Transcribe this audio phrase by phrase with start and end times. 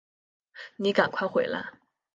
[0.77, 1.73] 妳赶快回来